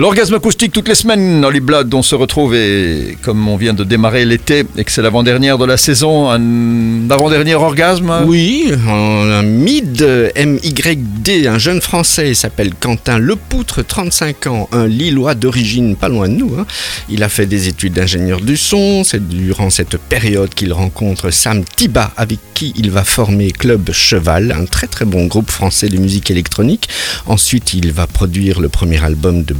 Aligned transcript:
L'orgasme 0.00 0.32
acoustique 0.36 0.72
toutes 0.72 0.88
les 0.88 0.94
semaines 0.94 1.42
dans 1.42 1.50
les 1.50 1.60
Bloods, 1.60 1.90
on 1.92 2.00
se 2.00 2.14
retrouve 2.14 2.54
et 2.54 3.18
comme 3.20 3.46
on 3.46 3.58
vient 3.58 3.74
de 3.74 3.84
démarrer 3.84 4.24
l'été 4.24 4.64
et 4.78 4.84
que 4.84 4.90
c'est 4.90 5.02
l'avant-dernière 5.02 5.58
de 5.58 5.66
la 5.66 5.76
saison, 5.76 6.30
un 6.30 7.10
avant-dernier 7.10 7.54
orgasme? 7.54 8.10
Oui, 8.24 8.72
un 8.88 9.42
mid 9.42 10.02
MYD, 10.34 11.46
un 11.46 11.58
jeune 11.58 11.82
français, 11.82 12.30
il 12.30 12.34
s'appelle 12.34 12.72
Quentin 12.80 13.18
Lepoutre, 13.18 13.84
35 13.84 14.46
ans, 14.46 14.70
un 14.72 14.86
Lillois 14.86 15.34
d'origine 15.34 15.96
pas 15.96 16.08
loin 16.08 16.30
de 16.30 16.34
nous. 16.34 16.54
hein. 16.58 16.64
Il 17.10 17.22
a 17.22 17.28
fait 17.28 17.44
des 17.44 17.68
études 17.68 17.92
d'ingénieur 17.92 18.40
du 18.40 18.56
son, 18.56 19.04
c'est 19.04 19.28
durant 19.28 19.68
cette 19.68 19.98
période 19.98 20.54
qu'il 20.54 20.72
rencontre 20.72 21.28
Sam 21.30 21.62
Tiba 21.76 22.10
avec 22.16 22.38
qui 22.54 22.72
il 22.74 22.90
va 22.90 23.04
former 23.04 23.50
Club 23.50 23.92
Cheval, 23.92 24.52
un 24.58 24.64
très 24.64 24.86
très 24.86 25.04
bon 25.04 25.26
groupe 25.26 25.50
français 25.50 25.90
de 25.90 25.98
musique 25.98 26.30
électronique. 26.30 26.88
Ensuite, 27.26 27.74
il 27.74 27.92
va 27.92 28.06
produire 28.06 28.60
le 28.60 28.70
premier 28.70 29.04
album 29.04 29.44
de 29.44 29.52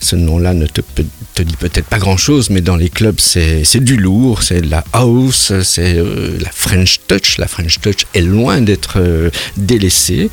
Ce 0.00 0.16
nom-là 0.16 0.54
ne 0.54 0.66
te, 0.66 0.80
dit 1.42 1.56
peut-être 1.58 1.86
pas 1.86 1.98
grand-chose, 1.98 2.50
mais 2.50 2.60
dans 2.60 2.76
les 2.76 2.88
clubs, 2.90 3.18
c'est 3.20 3.80
du 3.80 3.96
lourd, 3.96 4.42
c'est 4.42 4.60
de 4.62 4.70
la 4.70 4.84
house, 4.92 5.52
c'est 5.62 5.96
euh, 5.98 6.36
la 6.40 6.50
French 6.52 6.98
touch. 7.08 7.38
La 7.38 7.48
French 7.48 7.80
touch 7.80 8.06
est 8.14 8.20
loin 8.20 8.60
d'être 8.60 8.94
euh, 8.98 9.30
délaissée. 9.56 10.30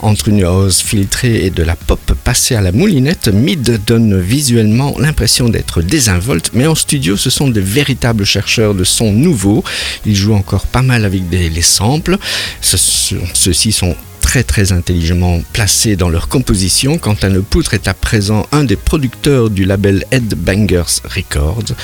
Entre 0.00 0.28
une 0.28 0.42
house 0.42 0.82
filtrée 0.82 1.44
et 1.46 1.50
de 1.50 1.62
la 1.62 1.76
pop 1.76 2.00
passée 2.24 2.54
à 2.54 2.60
la 2.60 2.72
moulinette, 2.72 3.28
Mid 3.28 3.80
donne 3.86 4.20
visuellement 4.20 4.94
l'impression 4.98 5.48
d'être 5.48 5.82
désinvolte, 5.82 6.50
mais 6.54 6.66
en 6.66 6.74
studio, 6.74 7.16
ce 7.16 7.30
sont 7.30 7.48
de 7.48 7.60
véritables 7.60 8.24
chercheurs 8.24 8.74
de 8.74 8.84
sons 8.84 9.12
nouveaux. 9.12 9.64
Ils 10.06 10.16
jouent 10.16 10.34
encore 10.34 10.66
pas 10.66 10.82
mal 10.82 11.04
avec 11.04 11.28
des, 11.28 11.48
les 11.48 11.62
samples. 11.62 12.16
Ce- 12.60 12.76
ce- 12.76 13.14
Ceux-ci 13.34 13.72
sont 13.72 13.96
très 14.32 14.44
très 14.44 14.72
intelligemment 14.72 15.42
placés 15.52 15.94
dans 15.94 16.08
leur 16.08 16.26
composition. 16.26 16.96
Quentin 16.96 17.28
Lepoutre 17.28 17.74
est 17.74 17.86
à 17.86 17.92
présent 17.92 18.46
un 18.50 18.64
des 18.64 18.76
producteurs 18.76 19.50
du 19.50 19.66
label 19.66 20.06
Headbangers 20.10 21.02
Records. 21.04 21.74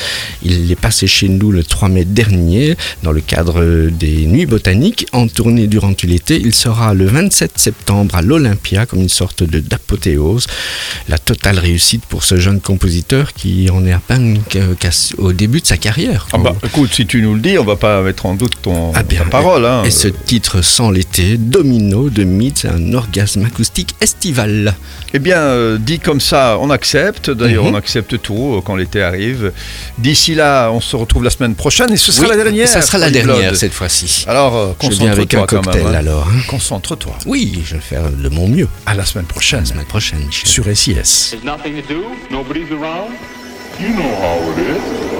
Il 0.42 0.72
est 0.72 0.80
passé 0.80 1.06
chez 1.06 1.28
nous 1.28 1.52
le 1.52 1.62
3 1.62 1.90
mai 1.90 2.06
dernier 2.06 2.74
dans 3.02 3.12
le 3.12 3.20
cadre 3.20 3.90
des 3.90 4.24
Nuits 4.24 4.46
Botaniques 4.46 5.06
en 5.12 5.28
tournée 5.28 5.66
durant 5.66 5.92
tout 5.92 6.06
l'été. 6.06 6.40
Il 6.42 6.54
sera 6.54 6.94
le 6.94 7.04
27 7.04 7.58
septembre 7.58 8.14
à 8.14 8.22
l'Olympia 8.22 8.86
comme 8.86 9.02
une 9.02 9.10
sorte 9.10 9.42
de 9.42 9.60
d'apothéose. 9.60 10.46
La 11.10 11.18
totale 11.18 11.58
réussite 11.58 12.06
pour 12.06 12.24
ce 12.24 12.38
jeune 12.38 12.62
compositeur 12.62 13.34
qui 13.34 13.68
en 13.68 13.84
est 13.84 13.92
à 13.92 14.00
peine 14.00 14.38
au 15.18 15.34
début 15.34 15.60
de 15.60 15.66
sa 15.66 15.76
carrière. 15.76 16.26
Ah 16.32 16.38
bah, 16.38 16.56
écoute, 16.64 16.94
si 16.94 17.04
tu 17.04 17.20
nous 17.20 17.34
le 17.34 17.40
dis, 17.40 17.58
on 17.58 17.64
va 17.64 17.76
pas 17.76 18.00
mettre 18.00 18.24
en 18.24 18.32
doute 18.34 18.54
ton 18.62 18.92
Ah 18.94 19.02
bien, 19.02 19.24
ta 19.24 19.26
parole. 19.26 19.66
hein. 19.66 19.82
Et 19.84 19.90
ce 19.90 20.08
titre 20.08 20.62
sans 20.62 20.90
l'été, 20.90 21.36
Domino 21.36 22.08
de 22.08 22.24
Mythe, 22.38 22.58
c'est 22.58 22.68
un 22.68 22.94
orgasme 22.94 23.44
acoustique 23.44 23.94
estival. 24.00 24.74
Eh 25.12 25.18
bien, 25.18 25.38
euh, 25.38 25.76
dit 25.78 25.98
comme 25.98 26.20
ça, 26.20 26.56
on 26.60 26.70
accepte. 26.70 27.30
D'ailleurs, 27.30 27.64
Mhm. 27.64 27.74
on 27.74 27.76
accepte 27.76 28.20
tout 28.22 28.54
euh, 28.56 28.60
quand 28.64 28.76
l'été 28.76 29.02
arrive. 29.02 29.52
D'ici 29.98 30.34
là, 30.34 30.70
on 30.70 30.80
se 30.80 30.94
retrouve 30.96 31.24
la 31.24 31.30
semaine 31.30 31.54
prochaine 31.54 31.92
et 31.92 31.96
ce 31.96 32.12
sera 32.12 32.24
Oui, 32.28 32.36
la 32.36 32.42
dernière. 32.44 32.68
Ça 32.68 32.80
sera 32.82 32.98
la 32.98 33.10
dernière 33.10 33.56
cette 33.56 33.72
fois-ci. 33.74 34.24
Alors, 34.28 34.56
euh, 34.56 34.72
Je 34.82 34.88
viens 34.90 35.10
avec 35.12 35.34
un 35.34 35.40
concentre-toi 35.40 35.62
cocktail 35.62 35.84
même. 35.84 35.94
hein. 35.94 35.98
alors. 35.98 36.28
hein. 36.28 36.40
Concentre-toi. 36.48 37.16
Oui, 37.26 37.62
je 37.66 37.74
vais 37.74 37.80
faire 37.80 38.10
de 38.10 38.28
mon 38.28 38.46
mieux. 38.48 38.68
À 38.86 38.94
la 38.94 39.04
semaine 39.04 39.26
prochaine 39.26 39.60
La 39.60 39.64
semaine 39.66 39.84
prochaine, 39.86 40.20
Michel. 40.26 40.48
sur 40.48 40.64
SIS. 40.64 41.30
There's 41.32 41.44
nothing 41.44 41.82
to 41.82 41.88
do, 41.92 42.04
nobody's 42.30 42.70
around. 42.70 43.10
You 43.80 43.88
know 43.94 44.02
how 44.20 44.38
it 44.52 44.58
is. 44.58 45.17